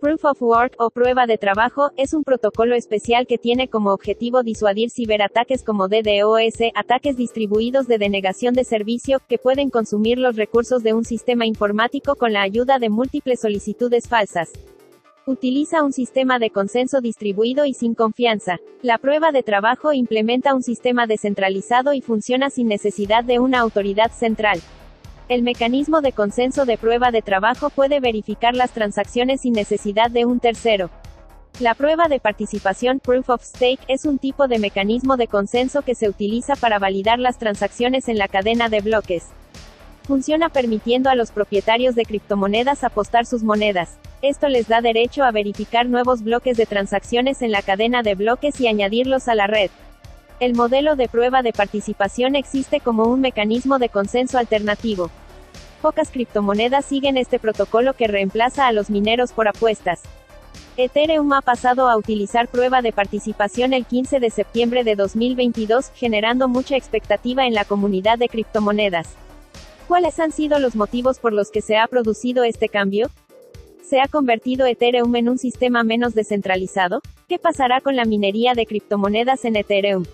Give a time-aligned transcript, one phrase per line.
[0.00, 4.42] Proof of Work o prueba de trabajo es un protocolo especial que tiene como objetivo
[4.42, 10.82] disuadir ciberataques como DDoS, ataques distribuidos de denegación de servicio, que pueden consumir los recursos
[10.82, 14.52] de un sistema informático con la ayuda de múltiples solicitudes falsas.
[15.24, 18.58] Utiliza un sistema de consenso distribuido y sin confianza.
[18.82, 24.12] La prueba de trabajo implementa un sistema descentralizado y funciona sin necesidad de una autoridad
[24.12, 24.60] central.
[25.28, 30.24] El mecanismo de consenso de prueba de trabajo puede verificar las transacciones sin necesidad de
[30.24, 30.88] un tercero.
[31.58, 35.96] La prueba de participación Proof of Stake es un tipo de mecanismo de consenso que
[35.96, 39.26] se utiliza para validar las transacciones en la cadena de bloques.
[40.04, 43.98] Funciona permitiendo a los propietarios de criptomonedas apostar sus monedas.
[44.22, 48.60] Esto les da derecho a verificar nuevos bloques de transacciones en la cadena de bloques
[48.60, 49.70] y añadirlos a la red.
[50.38, 55.10] El modelo de prueba de participación existe como un mecanismo de consenso alternativo.
[55.82, 60.02] Pocas criptomonedas siguen este protocolo que reemplaza a los mineros por apuestas.
[60.76, 66.48] Ethereum ha pasado a utilizar prueba de participación el 15 de septiembre de 2022, generando
[66.48, 69.14] mucha expectativa en la comunidad de criptomonedas.
[69.88, 73.08] ¿Cuáles han sido los motivos por los que se ha producido este cambio?
[73.82, 77.00] ¿Se ha convertido Ethereum en un sistema menos descentralizado?
[77.28, 80.04] ¿Qué pasará con la minería de criptomonedas en Ethereum?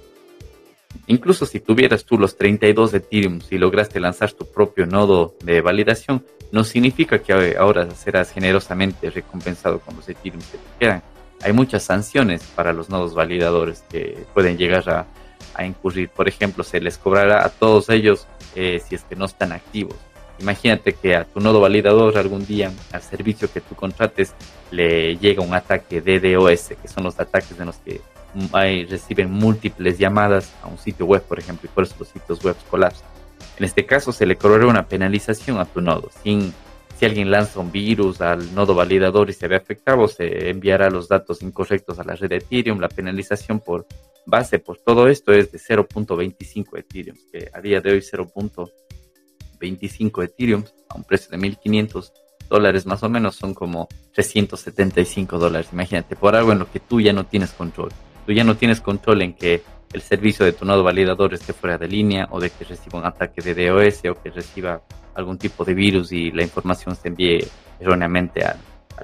[1.07, 6.25] Incluso si tuvieras tú los 32 Ethereum y lograste lanzar tu propio nodo de validación,
[6.53, 11.03] no significa que ahora serás generosamente recompensado con los Ethereum que te quedan.
[11.43, 15.07] Hay muchas sanciones para los nodos validadores que pueden llegar a,
[15.65, 16.09] incurrir.
[16.09, 19.97] Por ejemplo, se les cobrará a todos ellos eh, si es que no están activos.
[20.39, 24.35] Imagínate que a tu nodo validador algún día, al servicio que tú contrates,
[24.71, 28.01] le llega un ataque DDoS, que son los ataques en los que
[28.53, 32.43] hay, reciben múltiples llamadas a un sitio web, por ejemplo, y por eso los sitios
[32.43, 33.09] web colapsan.
[33.59, 36.11] En este caso, se le cobrará una penalización a tu nodo.
[36.23, 36.53] Sin,
[36.99, 41.09] si alguien lanza un virus al nodo validador y se ve afectado, se enviará los
[41.09, 42.81] datos incorrectos a la red de Ethereum.
[42.81, 43.87] La penalización por
[44.25, 50.65] base por todo esto es de 0.25 Ethereum, que a día de hoy 0.25 Ethereum
[50.89, 52.13] a un precio de 1.500
[52.49, 55.69] dólares más o menos son como 375 dólares.
[55.73, 57.91] Imagínate, por algo en lo que tú ya no tienes control
[58.27, 59.63] tú ya no tienes control en que
[59.93, 63.07] el servicio de tu nodo validador esté fuera de línea o de que reciba un
[63.07, 64.83] ataque de DOS o que reciba
[65.15, 67.47] algún tipo de virus y la información se envíe
[67.79, 68.57] erróneamente a,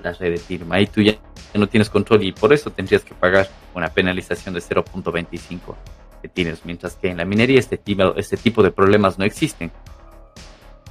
[0.03, 0.77] la red de firma.
[0.77, 1.19] Ahí tú ya
[1.55, 5.75] no tienes control y por eso tendrías que pagar una penalización de 0.25
[6.23, 9.73] que tienes, mientras que en la minería este tipo, este tipo de problemas no existen.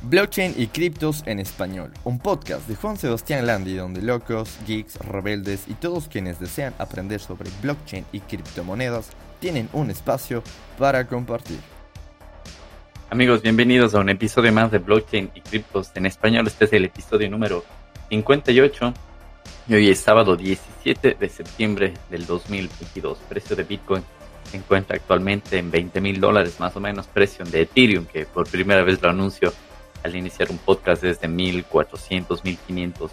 [0.10, 5.66] Blockchain y criptos en español, un podcast de Juan Sebastián Landi donde locos, geeks, rebeldes
[5.68, 9.10] y todos quienes desean aprender sobre blockchain y criptomonedas
[9.42, 10.44] tienen un espacio
[10.78, 11.60] para compartir.
[13.10, 16.48] Amigos, bienvenidos a un episodio más de Blockchain y criptos en español.
[16.48, 17.66] Este es el episodio número
[18.08, 18.94] 58
[19.68, 23.18] y hoy es sábado 17 de septiembre del 2022.
[23.28, 24.04] Precio de Bitcoin
[24.50, 27.08] se encuentra actualmente en 20 mil dólares más o menos.
[27.08, 29.52] Precio de Ethereum, que por primera vez lo anuncio
[30.04, 33.10] al iniciar un podcast desde 1.400, 1.500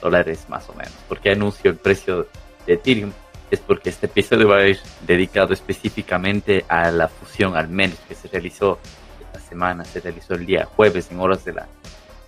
[0.00, 0.92] dólares más o menos.
[1.08, 2.26] porque anuncio el precio
[2.66, 3.12] de Ethereum?
[3.50, 8.14] Es porque este episodio va a ir dedicado específicamente a la fusión al menos que
[8.14, 8.78] se realizó
[9.20, 11.68] esta semana, se realizó el día jueves en horas de la,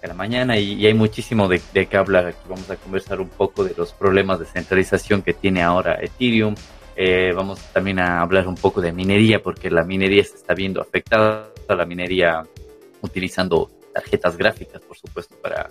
[0.01, 2.27] de la mañana y, hay muchísimo de, de qué hablar.
[2.27, 6.55] Aquí vamos a conversar un poco de los problemas de centralización que tiene ahora Ethereum.
[6.95, 10.81] Eh, vamos también a hablar un poco de minería porque la minería se está viendo
[10.81, 12.43] afectada, la minería
[13.03, 15.71] utilizando tarjetas gráficas, por supuesto, para,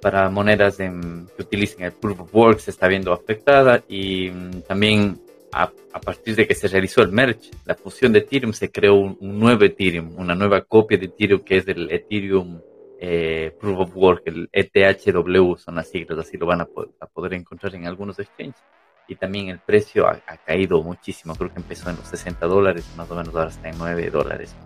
[0.00, 5.20] para monedas que utilicen el Proof of Work se está viendo afectada y mm, también
[5.52, 9.18] a, partir de que se realizó el merge, la fusión de Ethereum, se creó un,
[9.20, 12.60] nuevo Ethereum, una nueva copia de Ethereum que es del Ethereum
[12.98, 17.74] eh, Proof of Work, el ETHW, son las siglas, así lo van a poder, encontrar
[17.74, 18.62] en algunos exchanges.
[19.06, 22.90] Y también el precio ha, ha, caído muchísimo, creo que empezó en los 60 dólares,
[22.96, 24.56] más o menos ahora está en 9 dólares.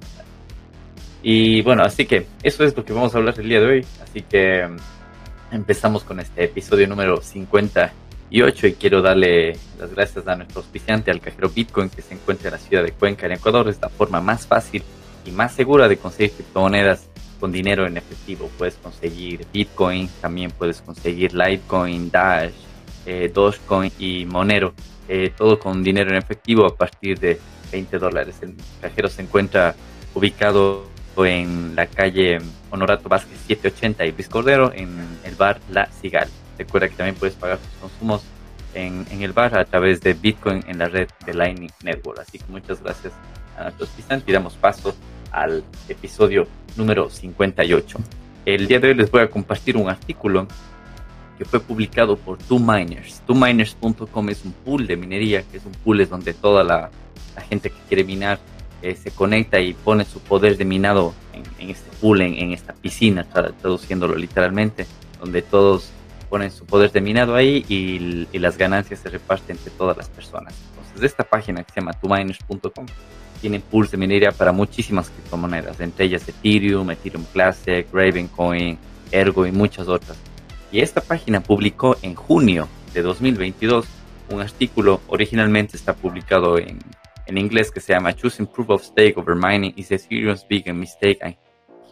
[1.22, 3.86] Y bueno, así que eso es lo que vamos a hablar el día de hoy.
[4.02, 10.36] Así que mm, empezamos con este episodio número 58 y quiero darle las gracias a
[10.36, 13.68] nuestro auspiciante, al cajero Bitcoin, que se encuentra en la ciudad de Cuenca, en Ecuador.
[13.68, 14.82] Es la forma más fácil
[15.24, 17.08] y más segura de conseguir criptomonedas
[17.40, 18.50] con dinero en efectivo.
[18.56, 22.52] Puedes conseguir Bitcoin, también puedes conseguir Litecoin, Dash,
[23.06, 24.72] eh, Dogecoin y Monero.
[25.08, 27.40] Eh, todo con dinero en efectivo a partir de
[27.72, 28.36] 20 dólares.
[28.42, 29.74] El cajero se encuentra
[30.14, 30.84] ubicado
[31.26, 32.38] en la calle
[32.70, 34.90] Honorato Vázquez 780 y Luis Cordero en
[35.24, 36.28] el bar La Cigal.
[36.56, 38.22] Recuerda que también puedes pagar tus consumos
[38.74, 42.20] en, el bar a través de Bitcoin en la red de Lightning Network.
[42.20, 43.12] Así que muchas gracias
[43.56, 44.94] a nuestros visitantes y damos paso
[45.30, 47.98] al episodio número 58.
[48.44, 50.46] El día de hoy les voy a compartir un artículo
[51.38, 53.22] que fue publicado por Two Miners.
[53.26, 56.90] TwoMiners.com es un pool de minería, que es un pool es donde toda la,
[57.48, 58.40] gente que quiere minar
[58.82, 61.14] eh, se conecta y pone su poder de minado
[61.58, 64.86] en, este pool, en, esta piscina, traduciéndolo literalmente,
[65.20, 65.90] donde todos
[66.28, 70.54] ponen su poder de minado ahí y, las ganancias se reparten entre todas las personas.
[70.76, 72.86] Entonces, esta página que se llama TwoMiners.com
[73.40, 78.78] tiene pools de minería para muchísimas criptomonedas, entre ellas Ethereum, Ethereum Classic, Ravencoin,
[79.10, 80.16] Ergo y muchas otras.
[80.70, 83.86] Y esta página publicó en junio de 2022
[84.30, 86.78] un artículo, originalmente está publicado en,
[87.28, 90.72] en inglés, que se llama Choosing Proof of Stake over Mining is a serious big
[90.72, 91.36] mistake and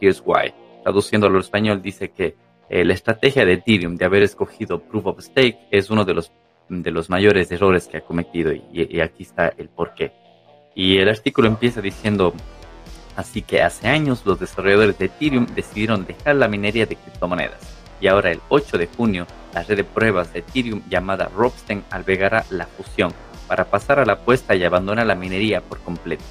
[0.01, 0.53] here's why.
[0.83, 2.37] Traduciéndolo al español dice que
[2.69, 6.33] eh, la estrategia de Ethereum de haber escogido Proof of Stake es uno de los,
[6.69, 10.13] de los mayores errores que ha cometido y, y aquí está el porqué.
[10.75, 12.33] Y el artículo empieza diciendo,
[13.15, 18.09] así que hace años los desarrolladores de Ethereum decidieron dejar la minería de criptomonedas y
[18.09, 22.67] ahora el 8 de junio la red de pruebas de Ethereum llamada Ropsten albergará la
[22.67, 23.13] fusión
[23.49, 26.25] para pasar a la apuesta y abandonar la minería por completo.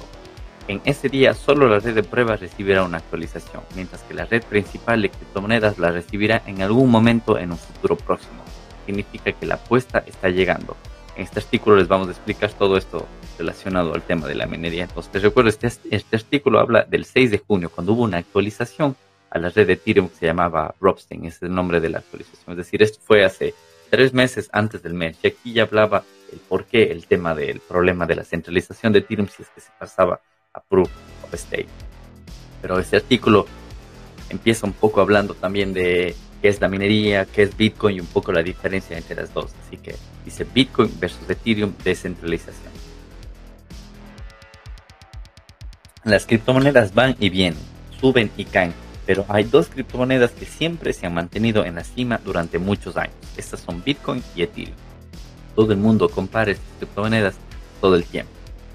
[0.68, 4.42] En ese día solo la red de pruebas recibirá una actualización, mientras que la red
[4.42, 8.42] principal de criptomonedas la recibirá en algún momento en un futuro próximo.
[8.84, 10.76] Significa que la apuesta está llegando.
[11.16, 13.06] En este artículo les vamos a explicar todo esto
[13.38, 14.84] relacionado al tema de la minería.
[14.84, 18.96] Entonces, te recuerdo, este, este artículo habla del 6 de junio, cuando hubo una actualización
[19.30, 21.98] a la red de Ethereum que se llamaba Ropsten, ese es el nombre de la
[21.98, 22.52] actualización.
[22.52, 23.54] Es decir, esto fue hace
[23.90, 25.16] tres meses antes del mes.
[25.22, 29.00] Y aquí ya hablaba el por qué el tema del problema de la centralización de
[29.00, 30.20] Ethereum si es que se pasaba
[30.52, 30.90] a Proof
[31.22, 31.68] of Stake.
[32.62, 33.46] Pero este artículo
[34.28, 38.06] empieza un poco hablando también de qué es la minería, qué es Bitcoin y un
[38.06, 39.52] poco la diferencia entre las dos.
[39.66, 39.94] Así que
[40.24, 42.72] dice Bitcoin versus Ethereum descentralización.
[46.04, 47.58] Las criptomonedas van y vienen,
[48.00, 48.72] suben y caen
[49.06, 53.14] pero hay dos criptomonedas que siempre se han mantenido en la cima durante muchos años.
[53.36, 54.76] Estas son Bitcoin y Ethereum.
[55.56, 57.34] Todo el mundo compara estas criptomonedas
[57.80, 58.30] todo el tiempo.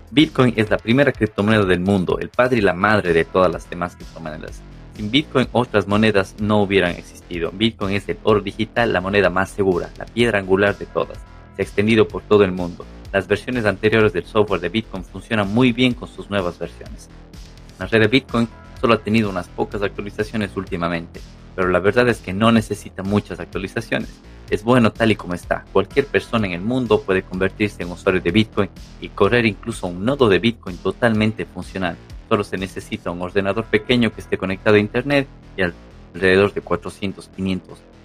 [0.09, 3.69] Bitcoin es la primera criptomoneda del mundo, el padre y la madre de todas las
[3.69, 4.61] demás criptomonedas.
[4.95, 7.51] Sin Bitcoin otras monedas no hubieran existido.
[7.53, 11.17] Bitcoin es el oro digital, la moneda más segura, la piedra angular de todas.
[11.55, 12.83] Se ha extendido por todo el mundo.
[13.13, 17.09] Las versiones anteriores del software de Bitcoin funcionan muy bien con sus nuevas versiones.
[17.77, 18.49] La red de Bitcoin
[18.81, 21.21] solo ha tenido unas pocas actualizaciones últimamente,
[21.55, 24.09] pero la verdad es que no necesita muchas actualizaciones.
[24.51, 25.65] Es bueno tal y como está.
[25.73, 28.69] Cualquier persona en el mundo puede convertirse en usuario de Bitcoin
[28.99, 31.95] y correr incluso un nodo de Bitcoin totalmente funcional.
[32.29, 35.27] Solo se necesita un ordenador pequeño que esté conectado a Internet
[35.57, 37.61] y alrededor de 400-500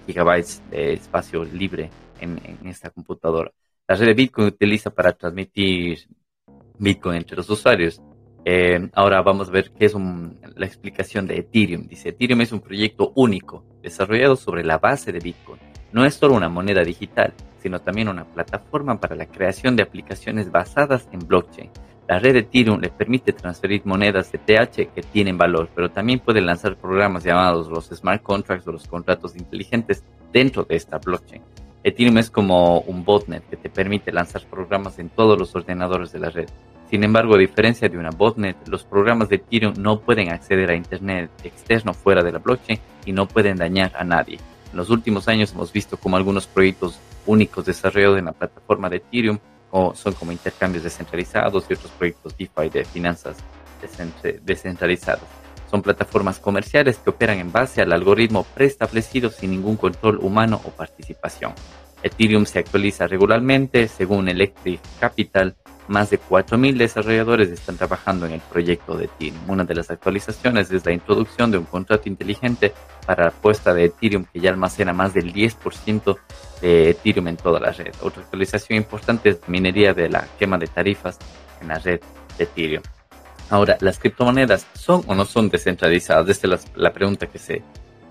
[0.07, 3.51] gigabytes de espacio libre en, en esta computadora.
[3.87, 6.07] La red de Bitcoin utiliza para transmitir
[6.79, 8.01] Bitcoin entre los usuarios
[8.49, 9.93] eh, ahora vamos a ver qué es
[10.55, 11.85] la explicación de Ethereum.
[11.85, 15.59] Dice, Ethereum es un proyecto único, desarrollado sobre la base de Bitcoin.
[15.91, 20.51] No es solo una moneda digital, sino también una plataforma para la creación de aplicaciones
[20.51, 21.69] basadas en blockchain.
[22.07, 26.19] La red de Ethereum le permite transferir monedas de TH que tienen valor, pero también
[26.19, 31.41] puede lanzar programas llamados los smart contracts o los contratos inteligentes dentro de esta blockchain.
[31.83, 36.19] Ethereum es como un botnet que te permite lanzar programas en todos los ordenadores de
[36.19, 36.49] la red.
[36.89, 40.75] Sin embargo, a diferencia de una botnet, los programas de Ethereum no pueden acceder a
[40.75, 44.39] Internet externo fuera de la blockchain y no pueden dañar a nadie.
[44.71, 48.97] En los últimos años hemos visto como algunos proyectos únicos desarrollados en la plataforma de
[48.97, 49.39] Ethereum
[49.93, 53.37] son como intercambios descentralizados y otros proyectos DeFi de finanzas
[54.43, 55.23] descentralizadas.
[55.69, 60.69] Son plataformas comerciales que operan en base al algoritmo preestablecido sin ningún control humano o
[60.71, 61.53] participación.
[62.01, 65.55] Ethereum se actualiza regularmente según Electric Capital
[65.87, 69.49] más de 4.000 desarrolladores están trabajando en el proyecto de Ethereum.
[69.49, 72.73] Una de las actualizaciones es la introducción de un contrato inteligente
[73.07, 76.17] para la apuesta de Ethereum que ya almacena más del 10%
[76.61, 77.95] de Ethereum en toda la red.
[78.01, 81.17] Otra actualización importante es minería de la quema de tarifas
[81.61, 82.01] en la red
[82.37, 82.83] de Ethereum.
[83.49, 86.27] Ahora, ¿las criptomonedas son o no son descentralizadas?
[86.27, 87.63] Esta es la, pregunta que se,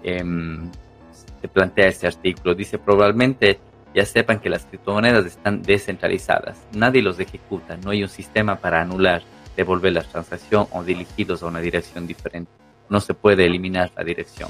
[0.02, 0.70] em,
[1.42, 2.54] se plantea este artículo.
[2.54, 3.60] Dice probablemente
[3.94, 6.58] ya sepan que las criptomonedas están descentralizadas.
[6.72, 9.22] Nadie los ejecuta, no hay un sistema para anular,
[9.56, 12.50] devolver la transacción o dirigirlos a una dirección diferente.
[12.88, 14.48] No se puede eliminar la dirección.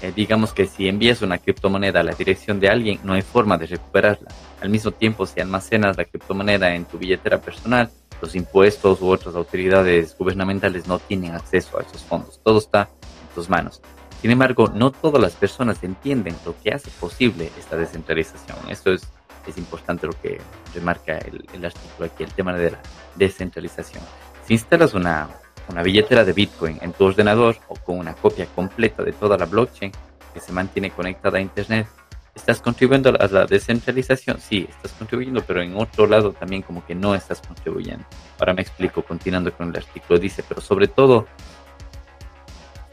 [0.00, 3.58] Eh, digamos que si envías una criptomoneda a la dirección de alguien, no hay forma
[3.58, 4.28] de recuperarla.
[4.60, 7.90] Al mismo tiempo, si almacenas la criptomoneda en tu billetera personal,
[8.20, 12.40] los impuestos u otras autoridades gubernamentales no tienen acceso a esos fondos.
[12.42, 13.80] Todo está en tus manos.
[14.20, 18.58] Sin embargo, no todas las personas entienden lo que hace posible esta descentralización.
[18.68, 19.06] Esto es,
[19.46, 20.40] es importante lo que
[20.74, 22.80] remarca el, artículo aquí, el tema de la
[23.14, 24.02] descentralización.
[24.44, 25.28] Si instalas una,
[25.68, 29.46] una billetera de Bitcoin en tu ordenador o con una copia completa de toda la
[29.46, 29.92] blockchain
[30.32, 31.86] que se mantiene conectada a Internet,
[32.38, 34.40] ¿Estás contribuyendo a la descentralización?
[34.40, 38.04] Sí, estás contribuyendo, pero en otro lado también como que no estás contribuyendo.
[38.38, 41.26] Ahora me explico, continuando con el artículo, dice, pero sobre todo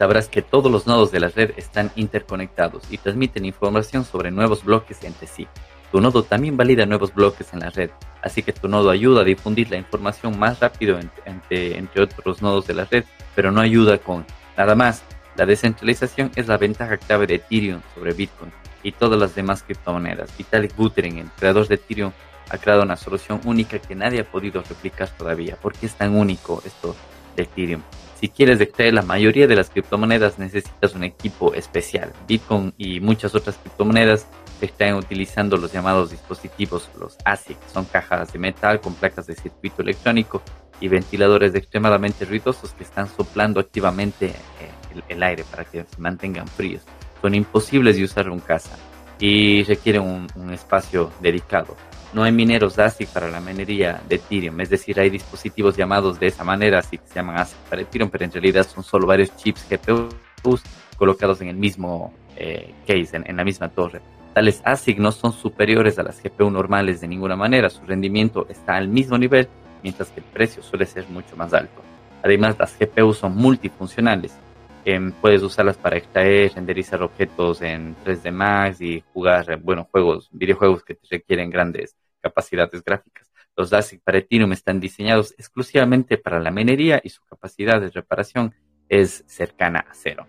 [0.00, 4.64] sabrás que todos los nodos de la red están interconectados y transmiten información sobre nuevos
[4.64, 5.46] bloques entre sí.
[5.92, 7.90] Tu nodo también valida nuevos bloques en la red,
[8.22, 12.66] así que tu nodo ayuda a difundir la información más rápido entre, entre, otros nodos
[12.66, 14.26] de la red, pero no ayuda con
[14.56, 15.02] nada más.
[15.36, 18.50] La descentralización es la ventaja clave de Ethereum sobre Bitcoin
[18.82, 20.36] y todas las demás criptomonedas.
[20.36, 22.12] Vitalik Buterin, el creador de Ethereum,
[22.48, 25.56] ha creado una solución única que nadie ha podido replicar todavía.
[25.56, 26.96] ¿Por qué es tan único esto
[27.36, 27.82] de Ethereum?
[28.20, 32.12] Si quieres extraer la mayoría de las criptomonedas necesitas un equipo especial.
[32.26, 34.26] Bitcoin y muchas otras criptomonedas
[34.60, 37.58] están utilizando los llamados dispositivos, los ASIC.
[37.72, 40.42] Son cajas de metal con placas de circuito electrónico
[40.80, 46.48] y ventiladores extremadamente ruidosos que están soplando activamente eh, el, aire para que se mantengan
[46.48, 46.82] fríos.
[47.20, 48.76] Son imposibles de usar en casa
[49.18, 51.76] y requieren un, un espacio dedicado.
[52.12, 56.28] No hay mineros ASIC para la minería de Ethereum, es decir, hay dispositivos llamados de
[56.28, 59.34] esa manera, así que se llaman ASIC para Ethereum, pero en realidad son solo varios
[59.36, 60.62] chips GPUs
[60.96, 64.00] colocados en el mismo eh, case, en, la misma torre.
[64.36, 68.76] Tales ASIC no son superiores a las GPU normales de ninguna manera, su rendimiento está
[68.76, 69.48] al mismo nivel,
[69.82, 71.80] mientras que el precio suele ser mucho más alto.
[72.22, 74.36] Además, las GPU son multifuncionales.
[74.84, 80.84] Em, puedes usarlas para extraer, renderizar objetos en 3D Max y jugar, bueno, juegos, videojuegos
[80.84, 83.32] que requieren grandes capacidades gráficas.
[83.56, 88.54] Los ASIC para Ethereum están diseñados exclusivamente para la minería y su capacidad de reparación
[88.90, 90.26] es cercana a cero.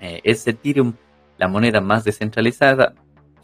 [0.00, 0.94] Eh, es Ethereum
[1.38, 2.94] la moneda más descentralizada,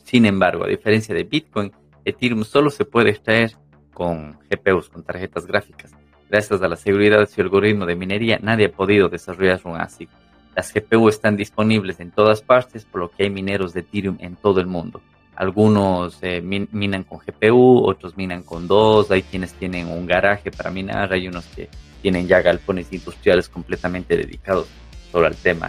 [0.07, 1.73] sin embargo, a diferencia de Bitcoin,
[2.05, 3.57] Ethereum solo se puede extraer
[3.93, 5.93] con GPUs, con tarjetas gráficas.
[6.31, 10.09] Gracias a la seguridad de su algoritmo de minería, nadie ha podido desarrollar un ASIC.
[10.55, 14.37] Las GPU están disponibles en todas partes, por lo que hay mineros de Ethereum en
[14.37, 15.01] todo el mundo.
[15.35, 20.71] Algunos eh, minan con GPU, otros minan con dos, hay quienes tienen un garaje para
[20.71, 21.69] minar, hay unos que
[22.01, 24.69] tienen ya galpones industriales completamente dedicados
[25.11, 25.69] solo al tema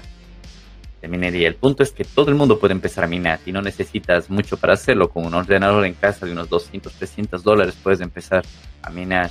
[1.02, 1.48] de minería.
[1.48, 4.58] El punto es que todo el mundo puede empezar a minar y no necesitas mucho
[4.58, 5.10] para hacerlo.
[5.10, 8.44] Con un ordenador en casa de unos 200, 300 dólares puedes empezar
[8.82, 9.30] a minar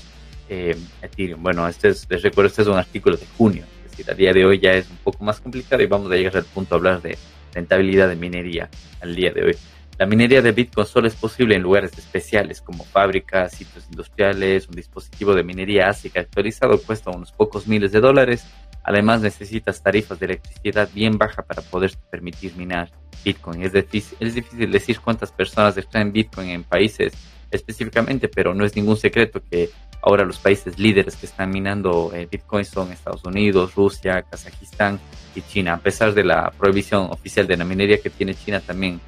[0.49, 1.42] eh, Ethereum.
[1.42, 4.32] Bueno, este es, les recuerdo, este es un artículo de junio, es decir, a día
[4.32, 6.78] de hoy ya es un poco más complicado y vamos a llegar al punto a
[6.78, 7.18] hablar de
[7.52, 8.68] rentabilidad de minería
[9.00, 9.56] al día de hoy.
[9.99, 14.76] La minería de Bitcoin solo es posible en lugares especiales como fábricas, sitios industriales, un
[14.76, 18.44] dispositivo de minería ASIC actualizado cuesta unos pocos miles de dólares.
[18.87, 22.88] Además necesitas tarifas de electricidad bien baja para poder permitir minar
[23.25, 23.64] Bitcoin.
[23.64, 27.12] Es difícil, decir cuántas personas extraen Bitcoin en países
[27.50, 29.71] específicamente, pero no es ningún secreto que
[30.02, 35.00] ahora los países líderes que están minando eh, Bitcoin son Estados Unidos, Rusia, Kazajistán
[35.35, 35.75] y China.
[35.75, 39.00] A pesar de la prohibición oficial de la minería que tiene China también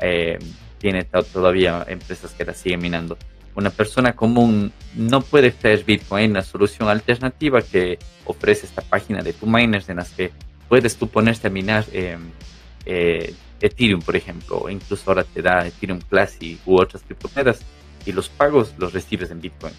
[0.00, 0.38] eh,
[0.78, 3.18] tiene todavía empresas que la siguen minando.
[3.56, 9.32] Una persona común no puede extraer Bitcoin, una solución alternativa que ofrece esta página de
[9.32, 10.32] tu miners en las que
[10.68, 12.18] puedes tú ponerte a minar eh,
[12.84, 17.60] eh, Ethereum, por ejemplo, o incluso ahora te da Ethereum Classic u otras criptomonedas
[18.04, 19.72] y los pagos los recibes en Bitcoin.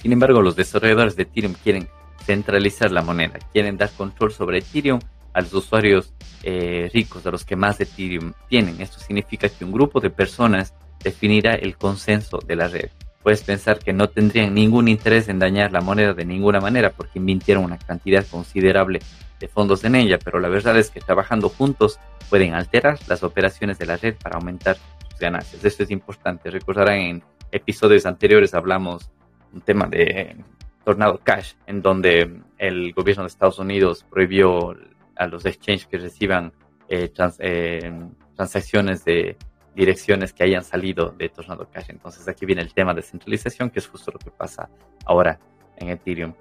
[0.00, 1.88] Sin embargo, los desarrolladores de Ethereum quieren
[2.24, 5.00] centralizar la moneda, quieren dar control sobre Ethereum
[5.32, 8.80] a los usuarios eh, ricos, a los que más Ethereum tienen.
[8.80, 10.74] Esto significa que un grupo de personas
[11.04, 12.90] definirá el consenso de la red.
[13.22, 17.18] Puedes pensar que no tendrían ningún interés en dañar la moneda de ninguna manera porque
[17.18, 19.00] invirtieron una cantidad considerable
[19.40, 23.78] de fondos en ella, pero la verdad es que trabajando juntos pueden alterar las operaciones
[23.78, 24.76] de la red para aumentar
[25.08, 25.64] sus ganancias.
[25.64, 26.50] Esto es importante.
[26.50, 29.10] Recordarán en episodios anteriores hablamos
[29.52, 30.36] un tema de
[30.84, 34.76] Tornado Cash, en donde el gobierno de Estados Unidos prohibió
[35.16, 36.52] a los exchanges que reciban
[36.88, 37.92] eh, eh,
[38.36, 39.36] transacciones de
[39.74, 41.86] direcciones que hayan salido de Tornado Cash.
[41.88, 44.68] Entonces aquí viene el tema de centralización, que es justo lo que pasa
[45.04, 45.38] ahora
[45.76, 46.34] en Ethereum.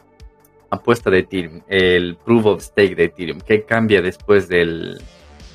[0.70, 3.42] Apuesta de Ethereum, el proof of stake de Ethereum.
[3.42, 5.02] ¿Qué cambia después del,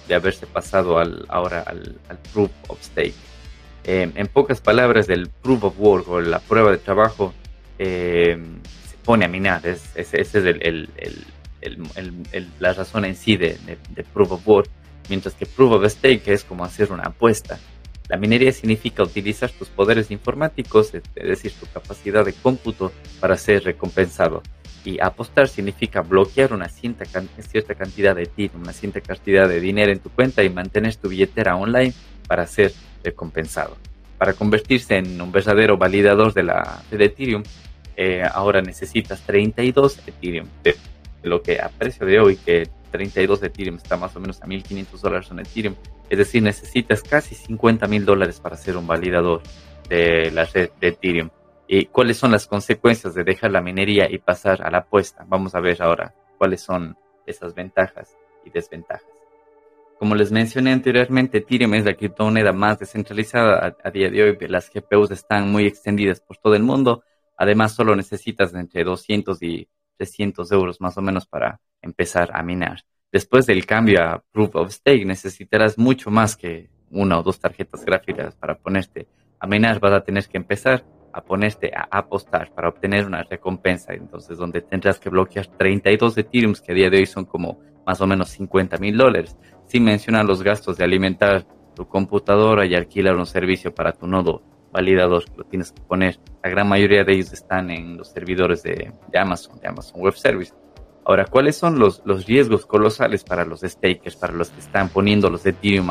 [0.06, 1.98] de haberse pasado al, ahora al,
[2.32, 3.14] proof of stake?
[3.84, 7.32] Eh, en pocas palabras, el proof of work o la prueba de trabajo
[7.78, 8.36] se
[9.04, 9.66] pone a minar.
[9.66, 10.88] ese es el
[12.60, 13.58] la razón en sí de,
[14.12, 14.70] Proof of Work,
[15.08, 17.58] mientras que Proof of Stake es como hacer una apuesta.
[18.08, 23.64] La minería significa utilizar tus poderes informáticos, es decir, tu capacidad de cómputo para ser
[23.64, 24.42] recompensado.
[24.84, 27.04] Y apostar significa bloquear una cierta,
[27.42, 31.08] cierta cantidad de Ethereum, una cierta cantidad de dinero en tu cuenta y mantener tu
[31.08, 31.92] billetera online
[32.26, 32.72] para ser
[33.04, 33.76] recompensado.
[34.16, 37.42] Para convertirse en un verdadero validador de la de Ethereum,
[37.96, 40.46] eh, ahora necesitas 32 Ethereum
[41.22, 44.46] lo que a precio de hoy, que 32 de Ethereum está más o menos a
[44.46, 45.74] 1500 dólares en Ethereum,
[46.08, 49.42] Es decir, necesitas casi 50 mil dólares para ser un validador
[49.88, 51.30] de la red de Ethereum.
[51.66, 55.24] ¿Y cuáles son las consecuencias de dejar la minería y pasar a la apuesta?
[55.28, 59.18] Vamos a ver ahora cuáles son esas ventajas y desventajas.
[59.98, 64.38] Como les mencioné anteriormente, Ethereum es la criptomoneda más descentralizada a, día de hoy.
[64.48, 67.02] Las GPUs están muy extendidas por todo el mundo.
[67.36, 72.84] Además, solo necesitas entre 200 y 300 euros más o menos para empezar a minar.
[73.12, 77.84] Después del cambio a Proof of Stake, necesitarás mucho más que una o dos tarjetas
[77.84, 79.80] gráficas para ponerte a minar.
[79.80, 83.92] Vas a tener que empezar a ponerte a apostar para obtener una recompensa.
[83.92, 88.00] Entonces, donde tendrás que bloquear 32 Ethereum, que a día de hoy son como más
[88.00, 89.36] o menos 50 mil dólares
[89.66, 94.42] sin mencionar los gastos de alimentar tu computadora y alquilar un servicio para tu nodo
[94.72, 96.18] validador que lo tienes que poner.
[96.42, 100.52] La gran mayoría de ellos están en los servidores de, Amazon, de Amazon Web Service.
[101.04, 105.30] Ahora, ¿cuáles son los, los, riesgos colosales para los stakers, para los que están poniendo
[105.30, 105.88] los Ethereum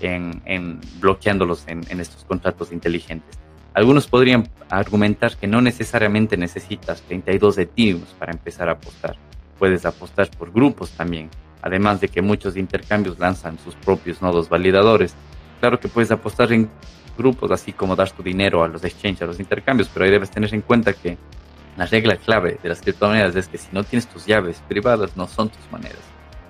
[0.00, 3.38] en, en, bloqueándolos en, en estos contratos inteligentes?
[3.72, 9.16] Algunos podrían argumentar que no necesariamente necesitas 32 Ethereum para empezar a apostar.
[9.58, 11.28] Puedes apostar por grupos también
[11.64, 15.14] además de que muchos intercambios lanzan sus propios nodos validadores.
[15.60, 16.68] Claro que puedes apostar en
[17.16, 20.30] grupos, así como dar tu dinero a los exchanges, a los intercambios, pero ahí debes
[20.30, 21.16] tener en cuenta que
[21.76, 25.26] la regla clave de las criptomonedas es que si no tienes tus llaves privadas, no
[25.26, 25.98] son tus monedas.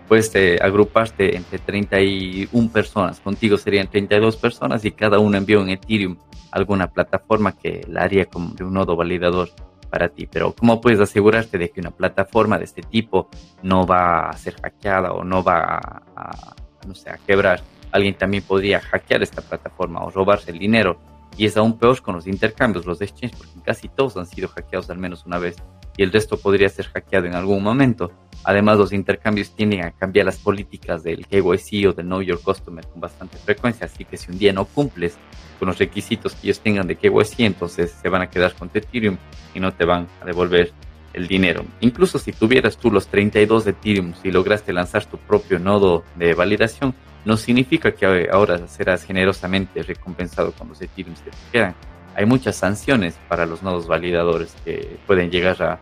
[0.08, 5.70] Puedes eh, agruparte entre 31 personas, contigo serían 32 personas y cada uno envía un
[5.70, 6.18] Ethereum
[6.52, 9.48] a alguna plataforma que la haría como de un nodo validador
[9.88, 13.28] para ti, pero ¿cómo puedes asegurarte de que una plataforma de este tipo
[13.62, 15.78] no va a ser hackeada o no va
[16.16, 16.54] a,
[16.86, 17.62] no sé, a quebrar?
[17.94, 20.98] Alguien también podría hackear esta plataforma o robarse el dinero.
[21.36, 24.90] Y es aún peor con los intercambios, los exchanges, porque casi todos han sido hackeados
[24.90, 25.56] al menos una vez
[25.96, 28.10] y el resto podría ser hackeado en algún momento.
[28.42, 32.84] Además, los intercambios tienden a cambiar las políticas del KYC o del Know Your Customer
[32.84, 35.16] con bastante frecuencia, así que si un día no cumples
[35.60, 39.16] con los requisitos que ellos tengan de KYC, entonces se van a quedar con Ethereum
[39.54, 40.72] y no te van a devolver
[41.12, 41.64] el dinero.
[41.80, 46.94] Incluso si tuvieras tú los 32 Ethereum y lograste lanzar tu propio nodo de validación,
[47.24, 51.74] no significa que ahora serás generosamente recompensado con los Ethereum que te quedan.
[52.14, 55.78] Hay muchas sanciones para los nodos validadores que pueden llegar a,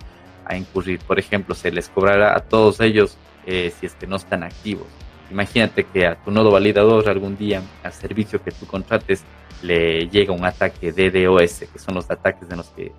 [0.57, 0.99] incurrir.
[1.01, 4.87] Por ejemplo, se les cobrará a todos ellos eh, si es que no están activos.
[5.31, 9.25] Imagínate que a tu nodo validador algún día, al servicio que tú contrates,
[9.63, 12.93] le llega un ataque DDoS, que son los ataques en los que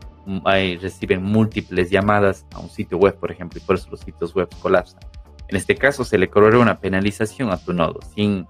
[0.46, 4.34] hay, reciben múltiples llamadas a un sitio web, por ejemplo, y por eso los sitios
[4.34, 5.02] web colapsan.
[5.54, 8.00] En este caso, se le cobrará una penalización a tu nodo.
[8.16, 8.48] Si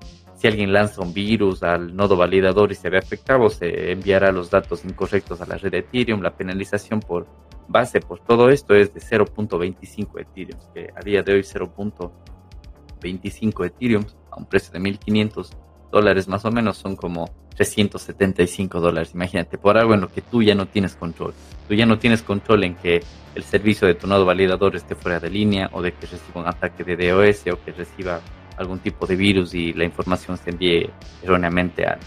[0.48, 4.86] alguien lanza un virus al nodo validador y se ve afectado, se enviará los datos
[4.86, 6.22] incorrectos a la red de Ethereum.
[6.22, 7.28] La penalización por
[7.68, 14.06] base por todo esto es de 0.25 Ethereum, que a día de hoy 0.25 Ethereum
[14.32, 15.50] a un precio de 1.500
[15.94, 19.12] dólares más o menos son como 375 dólares.
[19.14, 21.34] Imagínate, por algo en lo que tú ya no tienes control.
[21.68, 23.02] Tú ya no tienes control en que
[23.36, 26.48] el servicio de tu nodo validador esté fuera de línea o de que reciba un
[26.48, 28.20] ataque de DOS o que reciba
[28.58, 30.90] algún tipo de virus y la información se envíe
[31.22, 31.98] erróneamente a,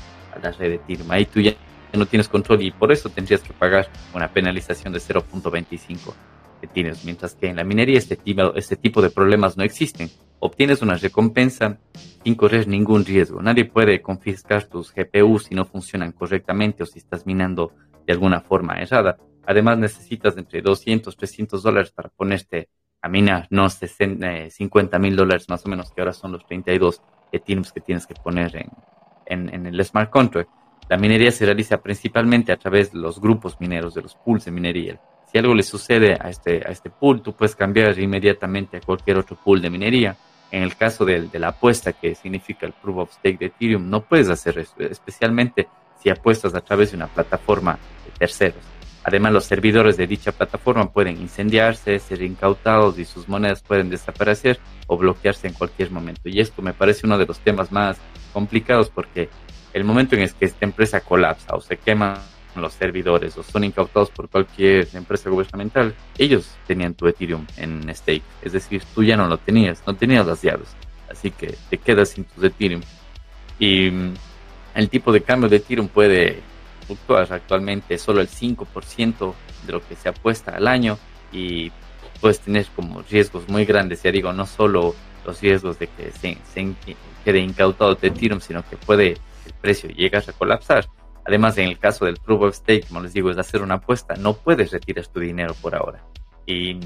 [0.42, 1.11] la red de Ethereum.
[1.11, 1.55] Ahí tú ya
[1.94, 6.12] no tienes control y por eso tendrías que pagar una penalización de 0.25
[6.66, 8.18] tienes, mientras que en la minería este
[8.57, 10.11] este tipo de problemas no existen.
[10.38, 11.79] Obtienes una recompensa
[12.22, 13.40] sin correr ningún riesgo.
[13.40, 17.72] Nadie puede confiscar tus GPUs si no funcionan correctamente o si estás minando
[18.07, 19.16] de alguna forma errada.
[19.46, 22.68] Además necesitas entre 200, 300 dólares para ponerte
[23.01, 27.03] a minar, no 50 eh, mil dólares más o menos, que ahora son los 32
[27.31, 28.70] Ethereum que tienes que poner en,
[29.27, 30.51] en, en el smart contract.
[30.88, 34.51] La minería se realiza principalmente a través de los grupos mineros, de los pools de
[34.51, 35.01] minería
[35.37, 39.18] si algo le sucede a este, a este pool, tú puedes cambiar inmediatamente a cualquier
[39.18, 40.16] otro pool de minería.
[40.51, 43.90] En el caso de, de la apuesta, que significa el proof of stake de Ethereum,
[43.90, 45.68] no puedes hacer eso, especialmente
[46.03, 48.62] si apuestas a través de una plataforma de terceros.
[49.05, 54.59] Además, los servidores de dicha plataforma pueden incendiarse, ser incautados y sus monedas pueden desaparecer
[54.87, 56.31] o bloquearse en cualquier momento.
[56.31, 57.99] Y esto me parece uno de los temas más
[58.33, 59.29] complicados porque
[59.75, 62.22] el momento en el que esta empresa colapsa o se quema
[62.61, 68.23] los servidores o son incautados por cualquier empresa gubernamental, ellos tenían tu Ethereum en stake.
[68.42, 70.69] Es decir, tú ya no lo tenías, no tenías las llaves.
[71.11, 72.83] Así que te quedas sin tus Ethereum.
[73.59, 74.14] Y mm,
[74.75, 76.40] el tipo de cambio de Ethereum puede
[76.87, 79.35] fluctuar actualmente solo el 5%
[79.66, 80.99] de lo que se apuesta al año
[81.33, 81.73] y
[82.21, 84.03] puedes tener como riesgos muy grandes.
[84.03, 86.75] Ya digo, no solo los riesgos de que se, se
[87.25, 89.16] quede incautado tu Ethereum, sino que puede
[89.47, 90.87] el precio llegas a colapsar
[91.27, 94.15] Además, en el caso del proof of stake, como les digo, es hacer una apuesta,
[94.15, 96.05] no puedes retirar tu dinero por ahora.
[96.47, 96.79] Y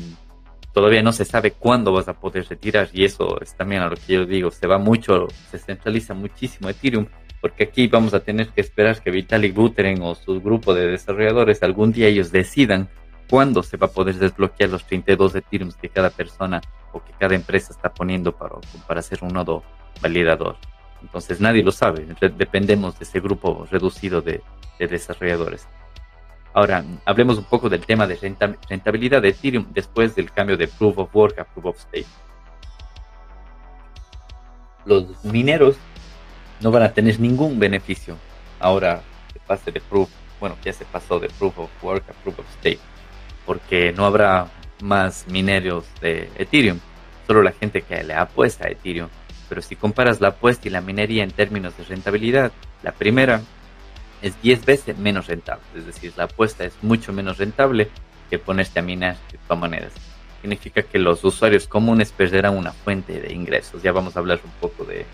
[0.72, 3.96] todavía no se sabe cuándo vas a poder retirar y eso es también a lo
[3.96, 7.06] que yo digo, se va mucho, se centraliza muchísimo Ethereum
[7.40, 11.62] porque aquí vamos a tener que esperar que Vitalik Buterin o su grupo de desarrolladores
[11.62, 12.88] algún día ellos decidan
[13.28, 16.60] cuándo se va a poder desbloquear los 32 Ethereum que cada persona
[16.92, 19.62] o que cada empresa está poniendo para, para hacer un nodo
[20.02, 20.56] validador.
[21.02, 24.42] Entonces nadie lo sabe, dependemos de ese grupo reducido de,
[24.78, 25.66] de desarrolladores.
[26.52, 28.16] Ahora, hablemos un poco del tema de
[28.68, 32.06] rentabilidad de Ethereum después del cambio de Proof of Work a Proof of Stake.
[34.84, 35.76] Los mineros
[36.60, 38.16] no van a tener ningún beneficio
[38.60, 40.08] ahora se pase de Proof,
[40.38, 42.78] bueno, ya se pasó de Proof of Work a Proof of Stake,
[43.44, 44.46] porque no habrá
[44.82, 46.78] más mineros de Ethereum,
[47.26, 49.08] solo la gente que le apuesta a Ethereum.
[49.50, 52.52] Pero si comparas la apuesta y la minería en términos de rentabilidad,
[52.84, 53.42] la primera
[54.22, 55.64] es 10 veces menos rentable.
[55.74, 57.88] Es decir, la apuesta es mucho menos rentable
[58.30, 59.92] que ponerte a minar criptomonedas.
[60.40, 63.82] Significa que los usuarios comunes perderán una fuente de ingresos.
[63.82, 65.04] Ya vamos a hablar un poco de,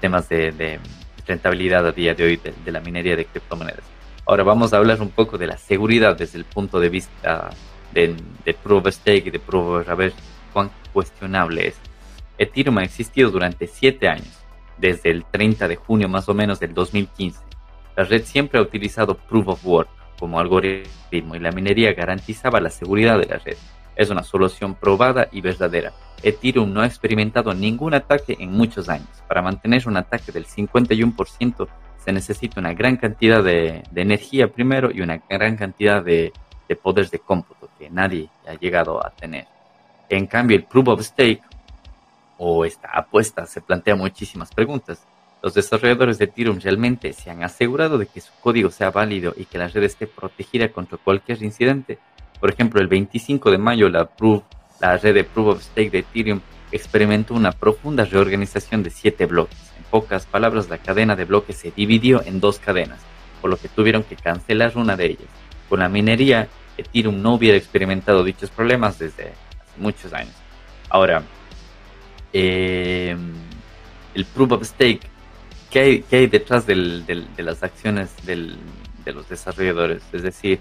[0.00, 0.78] temas de,
[1.26, 3.84] rentabilidad a día de hoy de, la minería de criptomonedas.
[4.26, 7.48] Ahora vamos a hablar un poco de la seguridad desde el punto de vista
[7.94, 10.12] de, de Proof of Stake y de Proof of a ver
[10.52, 11.91] cuán cuestionable es.
[12.38, 14.44] Ethereum ha existido durante 7 años,
[14.78, 17.52] desde el 30 de junio más o menos del 2015
[17.96, 22.70] la red siempre ha utilizado Proof of Work como algoritmo y la minería garantizaba la
[22.70, 23.56] seguridad de la red.
[23.96, 25.92] Es una solución probada y verdadera.
[26.22, 29.08] Ethereum no ha experimentado ningún ataque en muchos años.
[29.28, 31.68] Para mantener un ataque del 51%
[31.98, 36.32] se necesita una gran cantidad de, energía primero y una gran cantidad de,
[36.68, 39.46] de poderes de cómputo que nadie ha llegado a tener.
[40.08, 41.42] En cambio, el Proof of Stake
[42.44, 45.06] o esta apuesta se plantea muchísimas preguntas.
[45.44, 49.44] Los desarrolladores de Ethereum realmente se han asegurado de que su código sea válido y
[49.44, 52.00] que la red esté protegida contra cualquier incidente.
[52.40, 54.10] Por ejemplo, el 25 de mayo la,
[54.80, 56.40] la red de Proof of Stake de Ethereum
[56.72, 59.58] experimentó una profunda reorganización de siete bloques.
[59.78, 62.98] En pocas palabras, la cadena de bloques se dividió en dos cadenas,
[63.40, 65.28] por lo que tuvieron que cancelar una de ellas.
[65.68, 70.34] Con la minería, Ethereum no hubiera experimentado dichos problemas desde hace muchos años.
[70.90, 71.22] Ahora,
[72.32, 73.16] eh,
[74.14, 75.12] el Proof of Stake
[75.72, 78.56] ¿qué hay, detrás del, de las acciones de
[79.12, 80.02] los desarrolladores?
[80.12, 80.60] Es decir,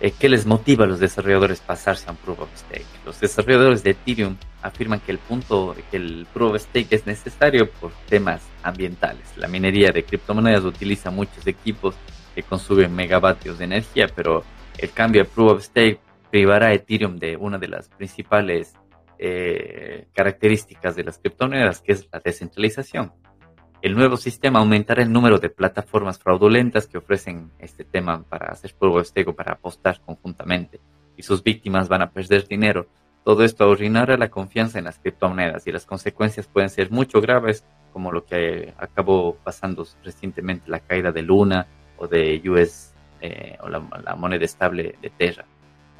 [0.00, 2.84] eh, ¿qué les motiva a los desarrolladores pasarse a un Proof of Stake?
[3.06, 7.70] Los desarrolladores de Ethereum afirman que el punto, que el Proof of Stake es necesario
[7.70, 9.24] por temas ambientales.
[9.36, 11.94] La minería de criptomonedas utiliza muchos equipos
[12.34, 14.42] que consumen megavatios de energía, pero
[14.76, 16.00] el cambio a Proof of Stake
[16.32, 18.74] privará a Ethereum de una de las principales
[19.24, 23.12] eh, características de las criptomonedas, que es la descentralización.
[23.80, 28.74] El nuevo sistema aumentará el número de plataformas fraudulentas que ofrecen este tema para hacer
[28.74, 30.80] polvo estego para apostar conjuntamente
[31.16, 32.88] y sus víctimas van a perder dinero.
[33.24, 37.64] Todo esto arruinará la confianza en las criptomonedas y las consecuencias pueden ser mucho graves,
[37.92, 43.68] como lo que acabó pasando recientemente la caída de Luna o de US eh, o
[43.68, 45.44] la, la, moneda estable de Terra.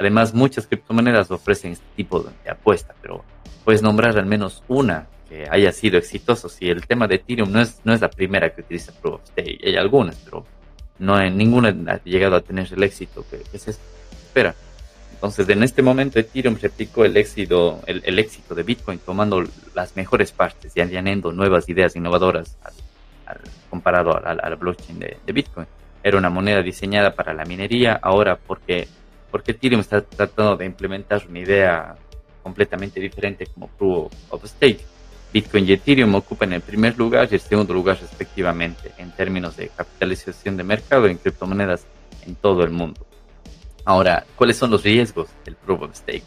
[0.03, 3.25] Además, muchas criptomonedas ofrecen este tipo de apuesta, pero
[3.65, 5.07] puedes nombrar al menos una
[5.51, 6.49] haya sido exitoso.
[6.49, 9.27] Si el tema de Ethereum no es, no es la primera que utiliza Proof of
[9.29, 10.45] Stake, hay algunas, pero
[10.99, 14.55] no hay, ninguna ha llegado a tener el éxito que, se espera.
[15.12, 20.33] Entonces, en este momento, Ethereum replicó el éxito, el, éxito de Bitcoin tomando las mejores
[20.33, 23.38] partes y añadiendo nuevas ideas innovadoras al,
[23.71, 25.67] comparado al, blockchain de, Bitcoin.
[26.03, 28.88] Era una moneda diseñada para la minería, ahora porque,
[29.33, 31.97] porque Ethereum está tratando de implementar una idea
[32.45, 34.85] completamente diferente como Proof of Stake
[35.33, 39.68] Bitcoin y Ethereum ocupan el primer lugar y el segundo lugar respectivamente en términos de
[39.68, 41.87] capitalización de mercado en criptomonedas
[42.27, 43.07] en todo el mundo.
[43.85, 46.25] Ahora, ¿cuáles son los riesgos del Proof of Stake?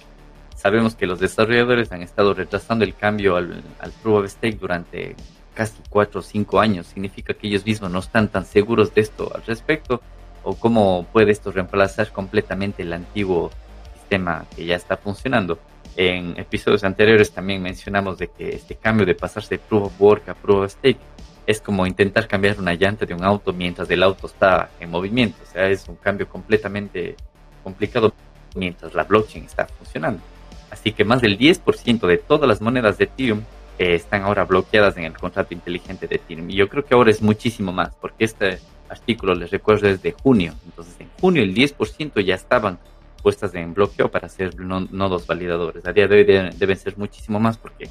[0.55, 3.63] Sabemos que los desarrolladores han estado retrasando el cambio al,
[4.01, 5.15] Proof of Stake durante
[5.53, 6.87] casi 4 o 5 años.
[6.87, 10.01] Significa que ellos mismos no están tan seguros de esto al respecto
[10.45, 13.51] o cómo puede esto reemplazar completamente el antiguo
[13.93, 15.59] sistema que ya está funcionando.
[15.97, 20.29] En episodios anteriores también mencionamos de que este cambio de pasarse de Proof of Work
[20.29, 20.99] a Proof of Stake
[21.47, 25.37] es como intentar cambiar una llanta de un auto mientras el auto está en movimiento.
[25.43, 27.15] O sea, es un cambio completamente
[27.63, 28.13] complicado
[28.55, 30.21] mientras la blockchain está funcionando.
[30.69, 33.41] Así que más del 10% de todas las monedas de Ethereum
[33.79, 36.49] eh, están ahora bloqueadas en el contrato inteligente de Ethereum.
[36.49, 40.11] Y yo creo que ahora es muchísimo más, porque este artículo, les recuerdo, es de
[40.11, 40.53] junio.
[40.65, 42.79] Entonces, en junio el 10% ya estaban
[43.21, 45.85] puestas en bloqueo para ser nodos validadores.
[45.85, 47.89] A día de hoy deben, ser muchísimo más porque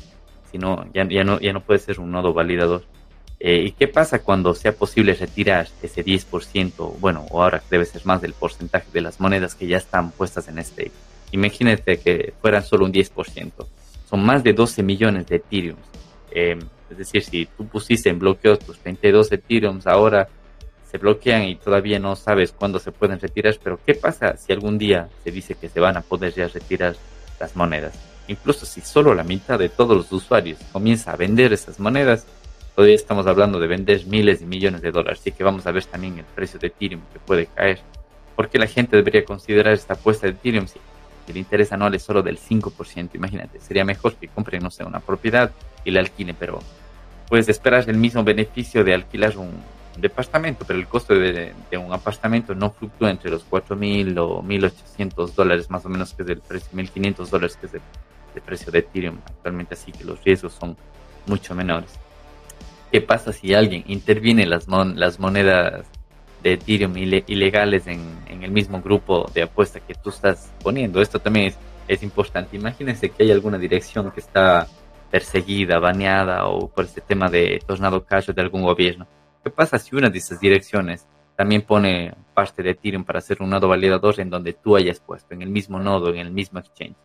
[0.50, 2.84] si no ya, ya, no, ya no puede ser un nodo validador.
[3.40, 8.06] Eh, ¿Y qué pasa cuando sea posible retirar ese 10%, bueno, o ahora debe ser
[8.06, 10.92] más del porcentaje de las monedas que ya están puestas en este
[11.34, 13.52] imagínate que fueran solo un 10%.
[14.08, 15.76] Son más de 12 millones de Ethereum.
[16.30, 16.58] Eh,
[16.90, 20.28] es decir, si tú pusiste en bloqueo tus 32 Ethereum, ahora
[20.94, 24.78] se bloquean y todavía no sabes cuándo se pueden retirar, pero ¿qué pasa si algún
[24.78, 26.94] día se dice que se van a poder ya retirar
[27.40, 27.98] las monedas?
[28.28, 32.28] Incluso si solo la mitad de todos los usuarios comienza a vender esas monedas,
[32.76, 35.84] todavía estamos hablando de vender miles de millones de dólares, así que vamos a ver
[35.84, 37.80] también el precio de Ethereum que puede caer.
[38.36, 40.78] ¿Por qué la gente debería considerar esta apuesta de Ethereum si
[41.26, 43.10] el interés anual es solo del 5%?
[43.14, 45.50] Imagínate, sería mejor que compren, no sé, una propiedad
[45.84, 46.60] y la alquilen, pero
[47.28, 52.54] puedes esperar el mismo beneficio de alquilar un, departamento, pero el costo de, un apartamento
[52.54, 56.70] no fluctúa entre los 4.000 o 1.800 dólares más o menos, que es el precio,
[56.72, 57.80] 1.500 dólares, que es el,
[58.44, 60.76] precio de Ethereum actualmente, así que los riesgos son
[61.26, 61.92] mucho menores.
[62.90, 65.86] ¿Qué pasa si alguien interviene las, las monedas
[66.42, 71.00] de Ethereum ilegales en, el mismo grupo de apuesta que tú estás poniendo?
[71.00, 72.56] Esto también es, es importante.
[72.56, 74.66] Imagínense que hay alguna dirección que está
[75.12, 79.06] perseguida, baneada o por este tema de tornado cash de algún gobierno
[79.44, 83.50] ¿Qué pasa si una de esas direcciones también pone parte de Ethereum para hacer un
[83.50, 86.96] nodo validador en donde tú hayas puesto, en el mismo nodo, en el mismo exchange?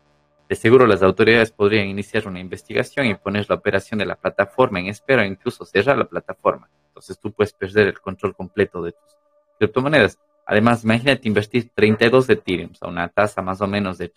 [0.47, 4.79] De seguro las autoridades podrían iniciar una investigación y poner la operación de la plataforma
[4.79, 6.69] en espera o incluso cerrar la plataforma.
[6.87, 9.17] Entonces tú puedes perder el control completo de tus
[9.57, 10.17] criptomonedas.
[10.45, 14.09] Además, imagínate invertir 32 de Ethereum a una tasa más o menos de,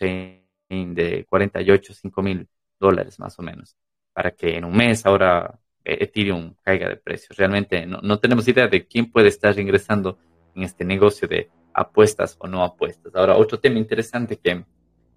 [0.70, 3.76] de 48, 5 mil dólares más o menos,
[4.12, 7.34] para que en un mes ahora e-, Ethereum caiga de precio.
[7.36, 10.18] Realmente no, tenemos idea de quién puede estar ingresando
[10.54, 13.14] en este negocio de apuestas o no apuestas.
[13.14, 14.64] Ahora, otro tema interesante que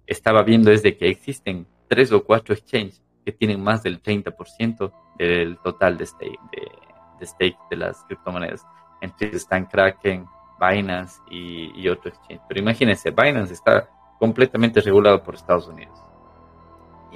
[0.06, 4.92] estaba viendo es de que existen tres o cuatro exchanges que tienen más del 30%
[5.18, 8.64] del total de stake de, stake de las criptomonedas.
[9.00, 10.26] Ellos están Kraken,
[10.58, 12.40] Binance y, y otro exchange.
[12.48, 16.05] Pero imagínense, Binance está completamente regulado por Estados Unidos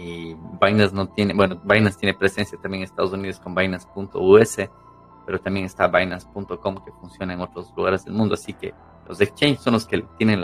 [0.00, 4.56] y Binance no tiene, bueno, Binance tiene presencia también en Estados Unidos con Binance.us,
[5.26, 8.72] pero también está Binance.com que funciona en otros lugares del mundo, así que
[9.08, 10.42] los exchanges son los que tienen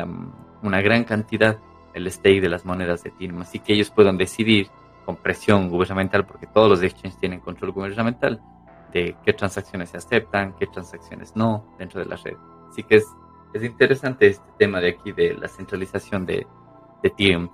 [0.63, 1.59] una gran cantidad
[1.95, 4.69] del stake de las monedas de Ethereum, así que ellos pueden decidir
[5.05, 8.43] con presión gubernamental, porque todos los exchanges tienen control gubernamental,
[8.93, 12.37] de qué transacciones se aceptan, qué transacciones no dentro de la red.
[12.69, 13.07] Así que es,
[13.53, 16.47] es interesante este tema de aquí de la centralización de,
[17.03, 17.49] de Ethereum.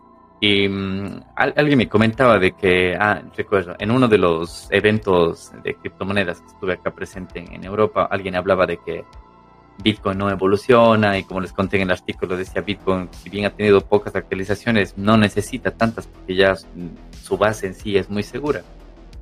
[0.44, 5.74] Y mm, alguien me comentaba de que, ah, recuerdo, en uno de los eventos de
[5.74, 9.04] criptomonedas que estuve acá presente en, Europa, alguien hablaba de que
[9.84, 13.50] Bitcoin no evoluciona y como les conté en el artículo decía Bitcoin, si bien ha
[13.50, 18.62] tenido pocas actualizaciones, no necesita tantas porque ya su base en sí es muy segura.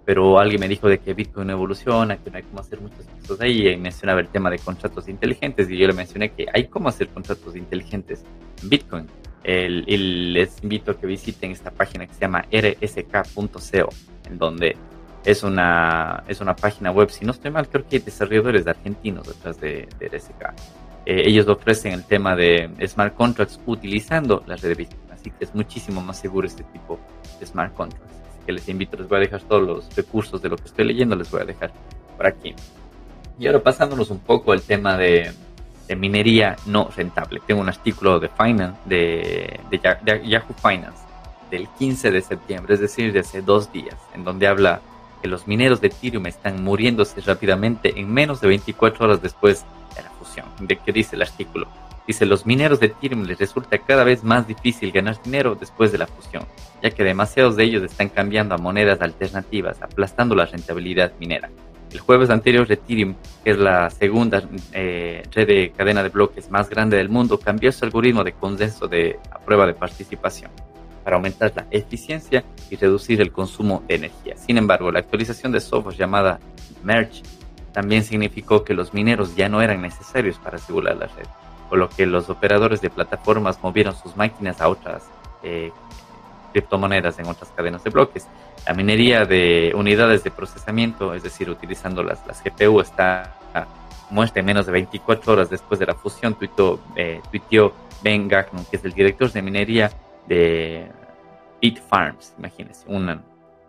[0.06, 3.06] Pero alguien me dijo de que Bitcoin no evoluciona, que no hay cómo hacer muchas
[3.20, 6.68] cosas ahí y mencionaba el tema de contratos inteligentes y yo le mencioné que hay
[6.68, 8.24] cómo hacer contratos inteligentes
[8.62, 9.06] en Bitcoin
[9.44, 13.88] el, les invito a que visiten esta página que se llama rsk.co,
[14.26, 14.76] en donde
[15.24, 19.26] es una, es una página web, si no estoy mal, creo que hay desarrolladores argentinos
[19.26, 20.55] detrás de, de RSK.
[21.07, 25.44] Eh, ellos ofrecen el tema de smart contracts utilizando la red de Bitcoin, así que
[25.44, 26.98] es muchísimo más seguro este tipo
[27.38, 28.16] de smart contracts.
[28.29, 30.87] Así que les invito, les voy a dejar todos los recursos de lo que estoy
[30.87, 31.72] leyendo, les voy a dejar
[32.16, 32.55] por aquí.
[33.38, 35.33] Y ahora pasándonos un poco al tema de,
[35.90, 37.40] de minería no rentable.
[37.44, 39.59] Tengo un artículo de Finance, de,
[40.24, 41.03] Yahoo Finance,
[41.50, 44.81] del 15 de septiembre, es decir, de hace dos días, en donde habla
[45.20, 49.64] que los mineros de Ethereum están muriéndose rápidamente en menos de 24 horas después
[49.96, 50.46] de la fusión.
[50.61, 51.66] ¿De qué dice el artículo?
[52.07, 55.98] Dice, los mineros de Ethereum les resulta cada vez más difícil ganar dinero después de
[55.98, 56.44] la fusión,
[56.81, 61.50] ya que demasiados de ellos están cambiando a monedas alternativas, aplastando la rentabilidad minera.
[61.92, 66.68] El jueves anterior, Ethereum, que es la segunda eh, red de cadena de bloques más
[66.68, 70.50] grande del mundo, cambió su algoritmo de consenso de prueba de participación
[71.03, 74.37] para aumentar la eficiencia y reducir el consumo de energía.
[74.37, 76.38] Sin embargo, la actualización de software llamada
[76.85, 77.22] Merge
[77.72, 81.26] también significó que los mineros ya no eran necesarios para asegurar la red,
[81.68, 85.05] por lo que los operadores de plataformas movieron sus máquinas a otras
[85.42, 85.72] eh,
[86.52, 88.28] criptomonedas en otras cadenas de bloques.
[88.66, 93.36] La minería de unidades de procesamiento, es decir, utilizando las, las GPU, está
[94.10, 97.20] muestra en menos de 24 horas después de la fusión, tuiteó, eh,
[98.02, 99.90] Ben Gagnon, que es el director de minería
[100.26, 100.86] de
[101.60, 103.22] Bit Farms, imagínense, una,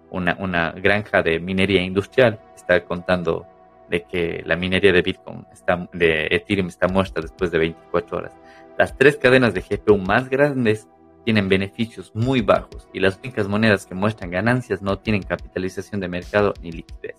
[0.10, 3.46] una, una granja de minería industrial, está contando
[3.89, 8.34] de que la minería de Bitcoin está, de Ethereum está muerta después de 24 horas.
[8.78, 10.88] Las tres cadenas de GPU más grandes
[11.24, 16.08] tienen beneficios muy bajos y las únicas monedas que muestran ganancias no tienen capitalización de
[16.08, 17.16] mercado ni liquidez.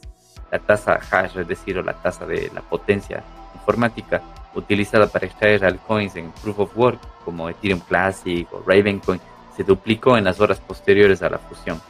[0.50, 3.22] La tasa hash, es decir, la tasa de la potencia
[3.54, 4.22] informática
[4.54, 9.20] utilizada para extraer altcoins en Proof of Work como Ethereum Classic o Ravencoin
[9.56, 11.80] se duplicó en las horas posteriores a la fusión.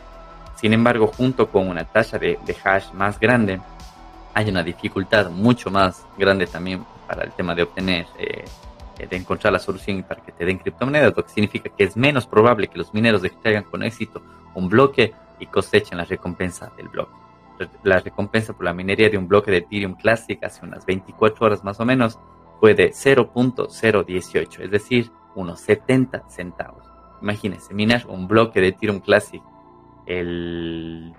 [0.57, 3.61] Sin embargo, junto con una tasa de, hash más grande,
[4.35, 8.45] hay una dificultad mucho más grande también para el tema de obtener, eh,
[9.07, 12.27] de encontrar la solución para que te den criptomonedas, lo que significa que es menos
[12.27, 14.23] probable que los mineros extraigan con éxito
[14.55, 17.13] un bloque y cosechen la recompensa del bloque.
[17.85, 21.65] La recompensa por la minería de un bloque de Ethereum Classic hace unas 24 horas
[21.65, 22.19] más o menos
[22.61, 26.87] fue de 0.018, es decir, unos 70 centavos.
[27.21, 29.43] Imagínense, minar un bloque de Ethereum Classic
[30.07, 31.13] el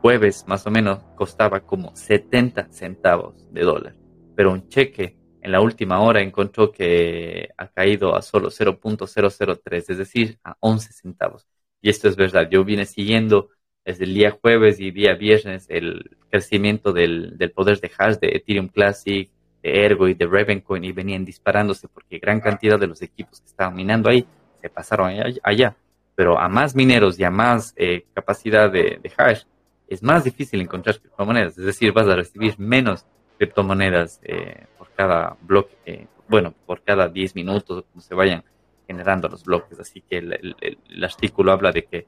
[0.00, 3.94] jueves más o menos costaba como 70 centavos de dólar,
[4.34, 9.98] pero un cheque en la última hora encontró que ha caído a solo 0.003, es
[9.98, 11.46] decir, a 11 centavos.
[11.80, 13.50] Y esto es verdad, yo vine siguiendo
[13.84, 18.68] desde el día jueves y día viernes el crecimiento del, poder de hash de Ethereum
[18.68, 19.28] Classic,
[19.62, 23.46] de Ergo y de Ravencoin y venían disparándose porque gran cantidad de los equipos que
[23.46, 24.24] estaban minando ahí
[24.60, 25.76] se pasaron allá.
[26.14, 29.42] Pero a más mineros y a más eh, capacidad de, hash,
[29.88, 31.58] es más difícil encontrar criptomonedas.
[31.58, 33.04] Es decir, vas a recibir menos
[33.38, 34.66] criptomonedas eh,
[35.02, 38.44] cada bloque, eh, bueno, por cada 10 minutos, como se vayan
[38.86, 39.80] generando los bloques.
[39.80, 42.06] Así que el, artículo habla de que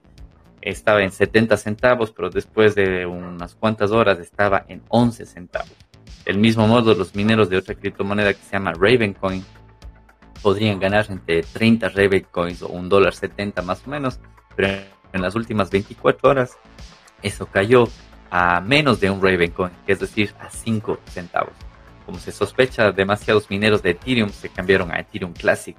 [0.61, 5.73] estaba en 70 centavos, pero después de unas cuantas horas estaba en 11 centavos.
[6.25, 9.45] Del mismo modo, los mineros de otra criptomoneda que se llama Ravencoin
[10.41, 14.21] podrían ganar entre 30 Ravencoins o un dólar 70 más o menos,
[14.55, 14.69] pero
[15.13, 16.57] en las últimas 24 horas
[17.23, 17.89] eso cayó
[18.31, 21.64] a menos de un Ravencoin, es decir, a 5 centavos.
[22.07, 25.77] Como se sospecha, demasiados mineros de Ethereum se cambiaron a Ethereum Classic.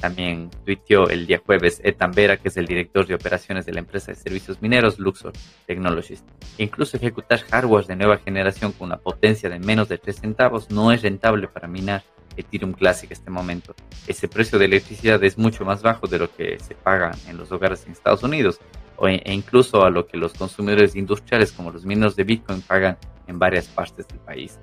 [0.00, 3.80] También tuiteó el día jueves Etan Vera, que es el director de operaciones de la
[3.80, 5.34] empresa de servicios mineros Luxor
[5.66, 6.24] Technologies.
[6.56, 10.90] Incluso ejecutar hardware de nueva generación con una potencia de menos de 3 centavos no
[10.90, 12.02] es rentable para minar
[12.34, 13.74] Ethereum Classic en este momento.
[14.06, 17.52] Ese precio de electricidad es mucho más bajo de lo que se paga en los
[17.52, 18.58] hogares en Estados Unidos
[19.02, 22.96] e, e incluso a lo que los consumidores industriales como los mineros de Bitcoin pagan
[23.26, 24.58] en varias partes del país.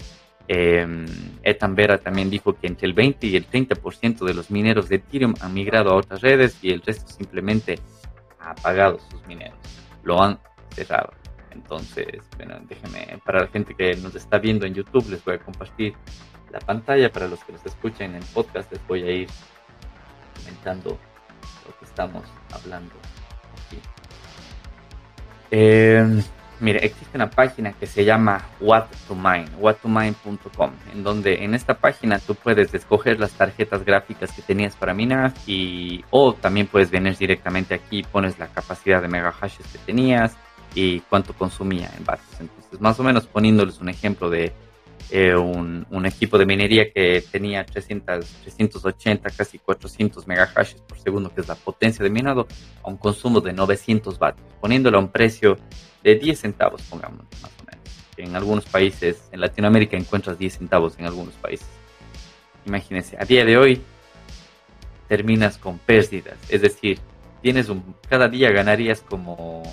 [0.47, 1.05] Eh,
[1.43, 4.97] Ethan Vera también dijo que entre el 20 y el 30% de los mineros de
[4.97, 7.79] Ethereum han migrado a otras redes y el resto simplemente
[8.39, 9.57] ha apagado sus mineros.
[10.03, 11.13] Lo han cerrado.
[11.51, 15.39] Entonces, bueno, déjenme, para la gente que nos está viendo en YouTube, les voy a
[15.39, 15.95] compartir
[16.51, 17.11] la pantalla.
[17.11, 19.27] Para los que nos escuchan en podcast, les voy a ir
[20.35, 20.97] comentando
[21.65, 22.93] lo que estamos hablando
[23.65, 23.81] aquí.
[25.51, 26.21] Eh,
[26.59, 31.75] Mire, existe una página que se llama What to Mine, whattomine.com, en donde en esta
[31.75, 36.89] página tú puedes escoger las tarjetas gráficas que tenías para minar y o también puedes
[36.89, 40.35] venir directamente aquí, pones la capacidad de megahashes que tenías
[40.73, 42.39] y cuánto consumía en vatios.
[42.39, 44.51] Entonces, más o menos poniéndoles un ejemplo de
[45.09, 51.33] eh, un, un, equipo de minería que tenía 300, 380, casi 400 megahashes por segundo,
[51.33, 52.45] que es la potencia de minado,
[52.83, 55.57] a un consumo de 900 vatios, poniéndolo a un precio
[56.07, 57.83] de 10 centavos, pongamos, más o menos.
[58.15, 61.67] En algunos países, en Latinoamérica encuentras 10 centavos en algunos países.
[62.65, 63.81] Imagínense, a día de hoy
[65.09, 66.99] terminas con pérdidas, es decir,
[67.41, 69.63] tienes un, cada día ganarías como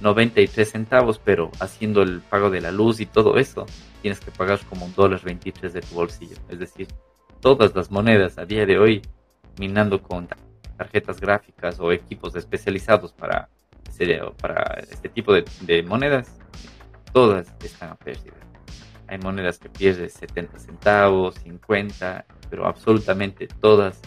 [0.00, 3.66] 93 centavos, pero haciendo el pago de la luz y todo eso,
[4.02, 6.36] tienes que pagar como un dólar 23 de tu bolsillo.
[6.48, 6.86] Es decir,
[7.40, 9.02] todas las monedas a día de hoy,
[9.58, 10.28] minando con
[10.76, 13.48] tarjetas gráficas o equipos especializados para
[14.40, 16.38] para este tipo de, monedas,
[17.12, 18.36] todas están a pérdida.
[19.08, 24.00] Hay monedas que pierden 70 centavos, 50, pero absolutamente todas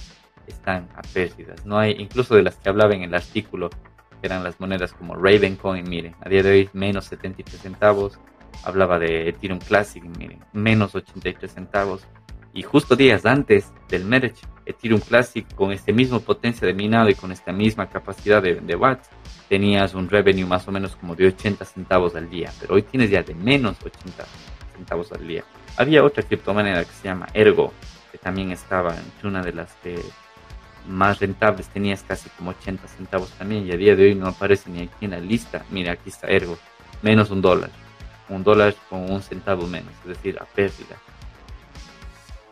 [0.47, 1.65] están a pérdidas.
[1.65, 3.77] No hay, incluso de las que hablaba en el artículo, que
[4.23, 8.19] eran las monedas como Ravencoin, miren, a día de hoy menos 73 centavos.
[8.63, 12.08] Hablaba de Ethereum Classic, miren, menos 83 centavos.
[12.53, 17.15] Y justo días antes del merge, Ethereum Classic con este mismo potencia de minado y
[17.15, 19.10] con esta misma capacidad de, de watts,
[19.47, 23.10] tenías un revenue más o menos como de 80 centavos al día, pero hoy tienes
[23.10, 24.25] ya de menos 80
[24.75, 25.43] centavos al día.
[25.78, 27.73] Había otra criptomoneda que se llama Ergo,
[28.12, 29.99] que también estaba entre una de las que
[30.88, 34.69] más rentables, tenías casi como 80 centavos también, y a día de hoy no aparece
[34.69, 35.65] ni aquí en la lista.
[35.71, 36.58] Mira, aquí está Ergo,
[37.01, 37.72] menos un dólar,
[38.30, 40.97] un dólar con un centavo menos, es decir, a pérdida.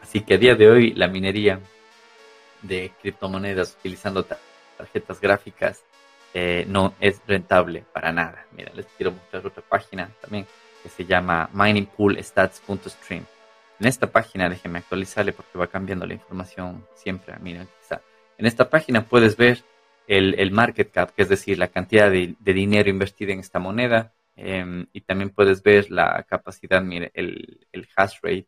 [0.01, 1.59] Así que a día de hoy la minería
[2.63, 4.25] de criptomonedas utilizando
[4.77, 5.83] tarjetas gráficas
[6.33, 8.47] eh, no es rentable para nada.
[8.57, 10.47] Mira, les quiero mostrar otra página también
[10.81, 13.25] que se llama miningpoolstats.stream.
[13.79, 17.35] En esta página, déjenme actualizarle porque va cambiando la información siempre.
[17.39, 18.01] Mira, quizá.
[18.37, 19.63] En esta página puedes ver
[20.07, 24.13] el, market cap, que es decir, la cantidad de, dinero invertido en esta moneda.
[24.35, 28.47] Em, y también puedes ver la capacidad, mire, el, el hash rate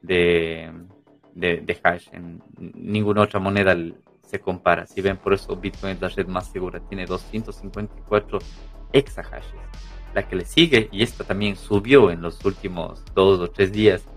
[0.00, 0.72] de,
[1.34, 2.08] de, hash.
[2.12, 3.76] En ninguna otra moneda
[4.22, 4.86] se compara.
[4.86, 6.80] Si ven, por eso Bitcoin es la red más segura.
[6.88, 8.38] Tiene 254
[8.94, 13.70] exahashes la que le sigue, y esta también subió en los últimos dos o tres
[13.70, 14.08] días,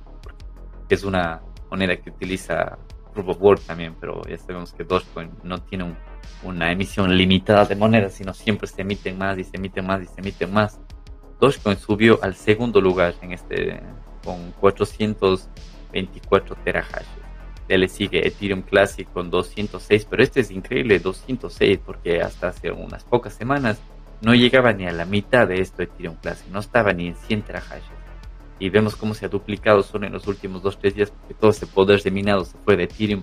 [0.87, 2.77] es una moneda que utiliza
[3.13, 5.93] Proof of Work también, pero ya sabemos que Dogecoin no tiene
[6.43, 10.05] una emisión limitada de monedas, sino siempre se emiten más y se emiten más y
[10.05, 10.79] se emiten más.
[11.37, 13.81] Dogecoin subió al segundo lugar en este
[14.23, 17.07] con 424 terahashes.
[17.67, 23.03] Le sigue Ethereum Classic con 206, pero este es increíble, 206, porque hasta hace unas
[23.03, 23.81] pocas semanas
[24.21, 27.15] no llegaba ni a la mitad de esto de Ethereum Classic, no estaba ni en
[27.15, 27.83] 100 terahashes.
[28.59, 31.65] Y vemos cómo se ha duplicado solo en los últimos 2-3 días, porque todo ese
[31.65, 33.21] poder de minado se fue de Ethereum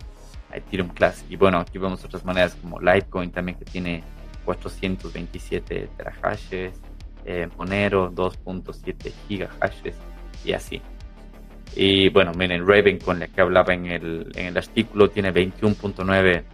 [0.51, 1.31] a Ethereum Classic.
[1.31, 4.03] Y bueno, aquí vemos otras monedas como Litecoin también, que tiene
[4.47, 6.81] 427 terahashes,
[7.27, 9.97] eh, Monero 2.7 gigahashes
[10.45, 10.81] y así.
[11.75, 16.45] Y bueno, miren, Raven con la que hablaba en el, en el artículo tiene 21.9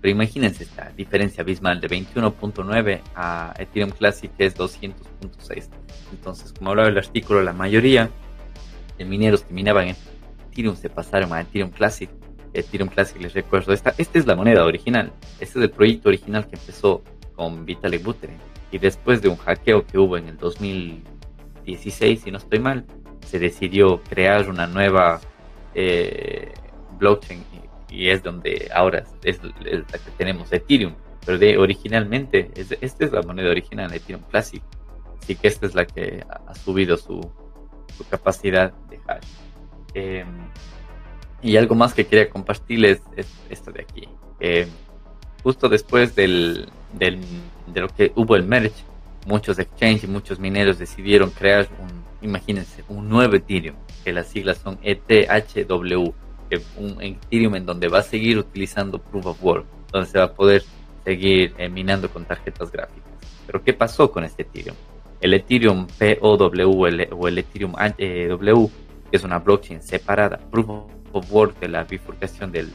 [0.00, 5.68] pero imagínense esta diferencia abismal de 21.9 a Ethereum Classic que es 200.6.
[6.12, 8.10] Entonces, como hablaba el artículo, la mayoría
[8.96, 9.96] de mineros que minaban en
[10.50, 12.10] Ethereum se pasaron a Ethereum Classic.
[12.52, 15.12] Ethereum Classic, les recuerdo, esta, esta es la moneda original.
[15.40, 17.02] Este es el proyecto original que empezó
[17.36, 18.38] con Vitalik Buterin.
[18.72, 22.84] Y después de un hackeo que hubo en el 2016, si no estoy mal,
[23.26, 25.20] se decidió crear una nueva
[25.74, 26.52] eh,
[26.98, 27.44] blockchain
[27.90, 33.12] y es donde ahora es, la que tenemos Ethereum, pero de originalmente, es, esta es
[33.12, 34.62] la moneda original, Ethereum Classic,
[35.22, 37.20] así que esta es la que ha, subido su,
[37.96, 39.26] su, capacidad de hash.
[39.94, 40.26] Em,
[41.42, 44.08] y algo más que quería compartirles es esto de aquí.
[45.42, 47.20] justo después del, del,
[47.66, 48.84] de lo que hubo el merge,
[49.26, 54.58] muchos exchanges y muchos mineros decidieron crear un, imagínense, un nuevo Ethereum, que las siglas
[54.58, 56.12] son ETHW
[56.76, 60.32] un Ethereum en donde va a seguir utilizando Proof of Work, donde se va a
[60.32, 60.62] poder
[61.04, 63.10] seguir eh, minando con tarjetas gráficas.
[63.46, 64.76] Pero ¿qué pasó con este Ethereum?
[65.20, 66.82] El Ethereum POW
[67.12, 68.68] o el Ethereum W,
[69.10, 70.68] que es una blockchain separada, Proof
[71.12, 72.70] of Work de la bifurcación del,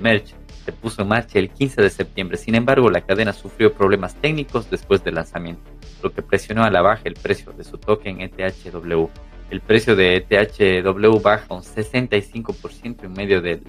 [0.00, 0.34] merge,
[0.64, 2.36] se puso en marcha el 15 de septiembre.
[2.36, 5.62] Sin embargo, la cadena sufrió problemas técnicos después del lanzamiento,
[6.02, 9.08] lo que presionó a la baja el precio de su token ETHW
[9.50, 13.62] el precio de THW baja un 65% en medio del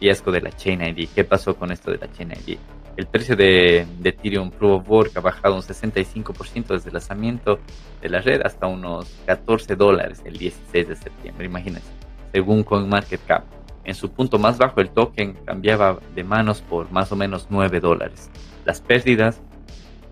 [0.00, 1.08] riesgo de la Chain ID.
[1.14, 2.56] ¿Qué pasó con esto de la Chain ID?
[2.96, 7.58] El precio de, Ethereum Proof of Work ha bajado un 65% desde el lanzamiento
[8.00, 11.88] de la red hasta unos 14 dólares el 16 de septiembre, imagínense,
[12.30, 13.44] según CoinMarketCap.
[13.82, 17.80] En su punto más bajo el token cambiaba de manos por más o menos 9
[17.80, 18.30] dólares.
[18.64, 19.40] Las pérdidas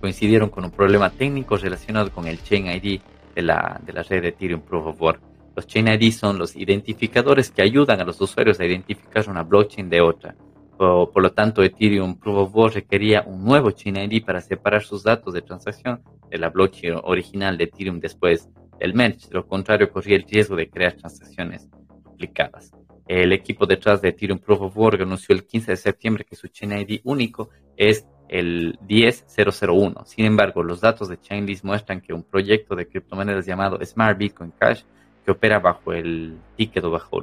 [0.00, 3.00] coincidieron con un problema técnico relacionado con el Chain ID
[3.34, 5.20] de la, de la red de Ethereum Proof of Work.
[5.54, 9.88] Los Chain ID son los identificadores que ayudan a los usuarios a identificar una blockchain
[9.90, 10.34] de otra.
[10.78, 14.82] Por, por, lo tanto, Ethereum Proof of Work requería un nuevo Chain ID para separar
[14.82, 19.28] sus datos de transacción de la blockchain original de Ethereum después del merge.
[19.28, 21.68] De lo contrario, corría el riesgo de crear transacciones
[22.02, 22.72] duplicadas.
[23.06, 26.48] El equipo detrás de Ethereum Proof of Work anunció el 15 de septiembre que su
[26.48, 30.04] Chain ID único es el 10001.
[30.04, 34.52] Sin embargo, los datos de Chainlist muestran que un proyecto de criptomonedas llamado Smart Bitcoin
[34.58, 34.82] Cash,
[35.24, 37.20] que opera bajo el ticket o bajo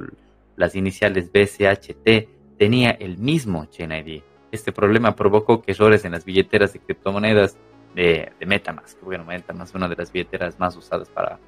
[0.56, 4.22] las iniciales BCHT, tenía el mismo Chain ID.
[4.52, 7.56] Este problema provocó que errores en las billeteras de criptomonedas
[7.94, 11.38] de, de Metamask, bueno, Metamask es una de las billeteras más usadas para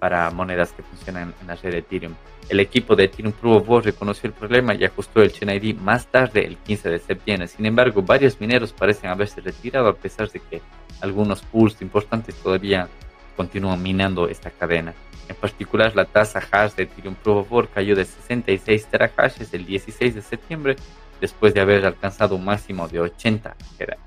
[0.00, 2.14] para monedas que funcionan en la red de Ethereum.
[2.48, 5.76] El equipo de Ethereum Proof of Work reconoció el problema y ajustó el Chain ID
[5.76, 7.46] más tarde, el 15 de septiembre.
[7.46, 10.60] Sin embargo, varios mineros parecen haberse retirado a pesar de que
[11.00, 12.88] algunos pools importantes todavía
[13.36, 14.94] continúan minando esta cadena.
[15.28, 19.64] En particular, la tasa hash de Ethereum Proof of Work cayó de 66 terahashes el
[19.64, 20.76] 16 de septiembre,
[21.20, 23.54] después de haber alcanzado un máximo de 80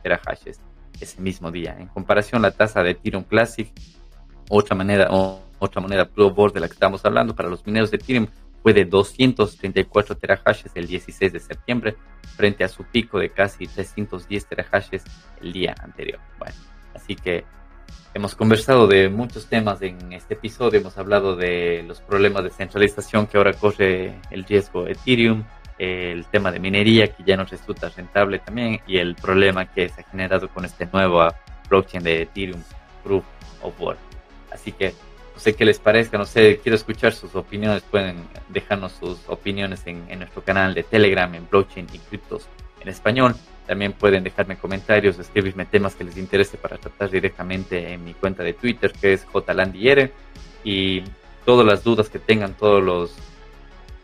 [0.01, 0.59] terahashes
[0.99, 1.77] ese mismo día.
[1.79, 3.71] En comparación, la tasa de Ethereum Classic,
[4.49, 5.07] otra manera,
[5.63, 8.27] otra moneda Proof Work de la que estamos hablando para los mineros de Ethereum
[8.61, 11.95] fue de 234 terahashes el 16 de septiembre
[12.37, 15.03] frente a su pico de casi 310 terahashes
[15.41, 16.19] el día anterior.
[16.39, 16.55] Bueno,
[16.95, 17.43] así que
[18.13, 20.79] hemos conversado de muchos temas en este episodio.
[20.79, 25.43] Hemos hablado de los problemas de centralización que ahora corre el riesgo Ethereum,
[25.77, 30.01] el tema de minería que ya no resulta rentable también y el problema que se
[30.01, 31.27] ha generado con este nuevo
[31.67, 32.61] blockchain de Ethereum
[33.03, 33.25] Proof
[33.61, 33.99] of Work.
[34.51, 34.93] Así que
[35.33, 37.81] No sé qué les parezca, no sé, quiero escuchar sus opiniones.
[37.83, 38.17] Pueden
[38.49, 42.47] dejarnos sus opiniones en, nuestro canal de Telegram, en blockchain y criptos
[42.79, 43.35] en español.
[43.65, 48.43] También pueden dejarme comentarios, escribirme temas que les interese para tratar directamente en mi cuenta
[48.43, 50.11] de Twitter, que es jlandiere.
[50.63, 51.03] Y
[51.45, 53.15] todas las dudas que tengan, todos los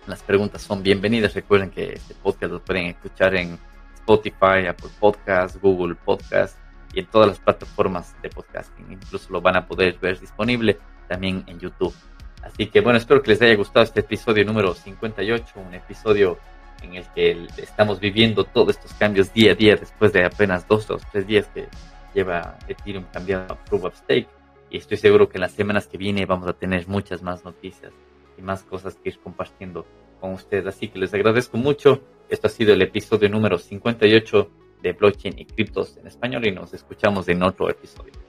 [0.07, 1.36] las preguntas son bienvenidas.
[1.36, 3.59] Recuerden que este podcast lo pueden escuchar en
[3.93, 6.57] Spotify, Apple Podcasts, Google Podcasts
[6.93, 8.91] y en todas las plataformas de podcasting.
[8.91, 10.80] Incluso lo van a poder ver disponible
[11.10, 11.93] también en YouTube.
[12.41, 16.38] Así que bueno, espero que les haya gustado este episodio número 58, un episodio
[16.82, 20.89] en el que estamos viviendo todos estos cambios día a día después de apenas dos
[20.89, 21.68] o tres días que
[22.14, 24.30] lleva Ethereum cambiando a Proof of Stake.
[24.70, 27.91] Y estoy seguro que en las semanas que viene vamos a tener muchas más noticias
[28.38, 29.86] y más cosas que ir compartiendo
[30.22, 30.68] con ustedes.
[30.68, 32.01] Así que les agradezco mucho.
[32.30, 34.49] Esto ha sido el episodio número 58
[34.82, 38.28] de blockchain y criptos en español y nos escuchamos en otro episodio.